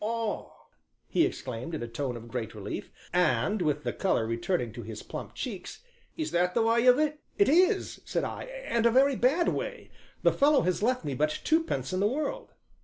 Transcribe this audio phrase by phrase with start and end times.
[0.03, 0.47] "Ah!"
[1.07, 5.03] he exclaimed, in a tone of great relief, and with the color returning to his
[5.03, 5.81] plump cheeks,
[6.17, 9.91] "is that the way of it?" "It is," said I, "and a very bad way;
[10.23, 12.51] the fellow has left me but twopence in the world."